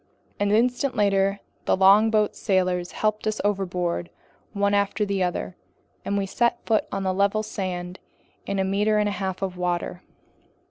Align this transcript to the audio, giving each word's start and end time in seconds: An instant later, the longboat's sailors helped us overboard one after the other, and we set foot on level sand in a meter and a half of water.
An 0.39 0.49
instant 0.49 0.95
later, 0.95 1.41
the 1.65 1.77
longboat's 1.77 2.39
sailors 2.39 2.91
helped 2.93 3.27
us 3.27 3.39
overboard 3.45 4.09
one 4.51 4.73
after 4.73 5.05
the 5.05 5.21
other, 5.21 5.55
and 6.03 6.17
we 6.17 6.25
set 6.25 6.57
foot 6.65 6.87
on 6.91 7.03
level 7.03 7.43
sand 7.43 7.99
in 8.47 8.57
a 8.57 8.63
meter 8.63 8.97
and 8.97 9.07
a 9.07 9.11
half 9.11 9.43
of 9.43 9.57
water. 9.57 10.01